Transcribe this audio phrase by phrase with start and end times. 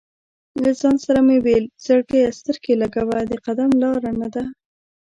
[0.63, 4.43] له ځان سره مې ویل: "زړګیه سترګې لګوه، د قدم لاره نه ده".